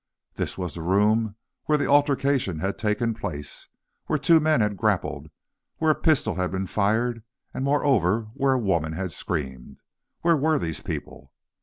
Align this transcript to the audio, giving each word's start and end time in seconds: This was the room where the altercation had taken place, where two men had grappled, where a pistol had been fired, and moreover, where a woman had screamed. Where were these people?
This 0.33 0.57
was 0.57 0.73
the 0.73 0.81
room 0.81 1.35
where 1.65 1.77
the 1.77 1.85
altercation 1.85 2.57
had 2.57 2.79
taken 2.79 3.13
place, 3.13 3.67
where 4.07 4.17
two 4.17 4.39
men 4.39 4.59
had 4.59 4.75
grappled, 4.75 5.29
where 5.77 5.91
a 5.91 6.01
pistol 6.01 6.33
had 6.33 6.49
been 6.49 6.65
fired, 6.65 7.21
and 7.53 7.63
moreover, 7.63 8.29
where 8.33 8.53
a 8.53 8.57
woman 8.57 8.93
had 8.93 9.11
screamed. 9.11 9.83
Where 10.21 10.35
were 10.35 10.57
these 10.57 10.81
people? 10.81 11.31